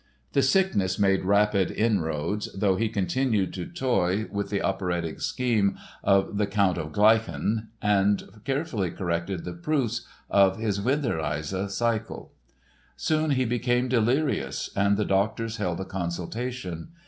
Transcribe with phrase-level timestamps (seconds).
[0.33, 6.39] The sickness made rapid inroads, though he continued to toy with the operatic scheme of
[6.39, 12.31] the Count of Gleichen, and carefully corrected the proofs of his Winterreise cycle.
[12.95, 16.87] Soon he became delirious and the doctors held a consultation.